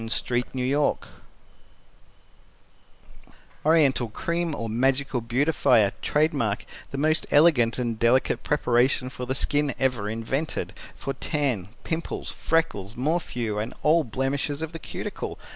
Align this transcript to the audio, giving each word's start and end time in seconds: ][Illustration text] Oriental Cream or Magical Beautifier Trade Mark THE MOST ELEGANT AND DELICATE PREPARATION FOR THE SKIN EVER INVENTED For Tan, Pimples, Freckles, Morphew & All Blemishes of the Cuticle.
][Illustration 0.01 0.41
text] 0.55 1.09
Oriental 3.63 4.07
Cream 4.09 4.55
or 4.55 4.67
Magical 4.67 5.21
Beautifier 5.21 5.91
Trade 6.01 6.33
Mark 6.33 6.65
THE 6.89 6.97
MOST 6.97 7.27
ELEGANT 7.29 7.77
AND 7.77 7.99
DELICATE 7.99 8.41
PREPARATION 8.41 9.11
FOR 9.11 9.27
THE 9.27 9.35
SKIN 9.35 9.75
EVER 9.79 10.09
INVENTED 10.09 10.73
For 10.95 11.13
Tan, 11.13 11.69
Pimples, 11.83 12.31
Freckles, 12.31 12.95
Morphew 12.97 13.63
& 13.71 13.81
All 13.83 14.03
Blemishes 14.03 14.63
of 14.63 14.71
the 14.71 14.79
Cuticle. 14.79 15.37